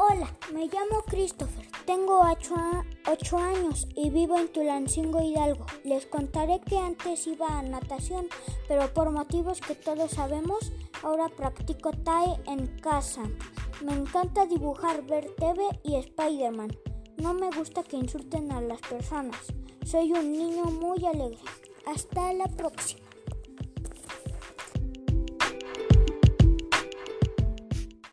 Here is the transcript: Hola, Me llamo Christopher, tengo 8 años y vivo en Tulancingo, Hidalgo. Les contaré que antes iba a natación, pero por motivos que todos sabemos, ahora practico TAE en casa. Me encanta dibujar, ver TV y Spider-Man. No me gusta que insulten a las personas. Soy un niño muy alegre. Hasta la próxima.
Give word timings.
Hola, 0.00 0.32
Me 0.54 0.66
llamo 0.66 1.02
Christopher, 1.08 1.66
tengo 1.84 2.20
8 2.20 3.36
años 3.36 3.88
y 3.96 4.10
vivo 4.10 4.38
en 4.38 4.46
Tulancingo, 4.46 5.20
Hidalgo. 5.20 5.66
Les 5.82 6.06
contaré 6.06 6.60
que 6.60 6.78
antes 6.78 7.26
iba 7.26 7.58
a 7.58 7.62
natación, 7.62 8.28
pero 8.68 8.94
por 8.94 9.10
motivos 9.10 9.60
que 9.60 9.74
todos 9.74 10.12
sabemos, 10.12 10.70
ahora 11.02 11.28
practico 11.28 11.90
TAE 11.90 12.36
en 12.46 12.68
casa. 12.80 13.22
Me 13.84 13.92
encanta 13.92 14.46
dibujar, 14.46 15.04
ver 15.04 15.34
TV 15.34 15.66
y 15.82 15.96
Spider-Man. 15.96 16.78
No 17.16 17.34
me 17.34 17.50
gusta 17.50 17.82
que 17.82 17.96
insulten 17.96 18.52
a 18.52 18.60
las 18.60 18.80
personas. 18.82 19.52
Soy 19.84 20.12
un 20.12 20.30
niño 20.30 20.66
muy 20.66 21.04
alegre. 21.06 21.42
Hasta 21.86 22.32
la 22.34 22.46
próxima. 22.46 23.00